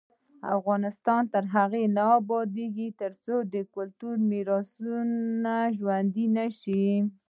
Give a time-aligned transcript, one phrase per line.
[0.57, 3.35] افغانستان تر هغو نه ابادیږي، ترڅو
[3.75, 6.85] کلتوري میراثونه ژوندي نشي.